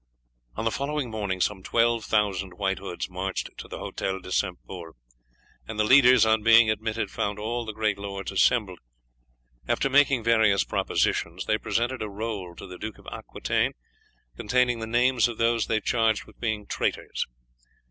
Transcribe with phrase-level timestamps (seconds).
[0.55, 4.57] On the following morning some twelve thousand White Hoods marched to the Hôtel de St.
[4.65, 4.93] Pol,
[5.67, 8.79] and the leaders, on being admitted, found all the great lords assembled.
[9.67, 13.73] After making various propositions they presented a roll to the Duke of Aquitaine
[14.35, 17.27] containing the names of those they charged with being traitors.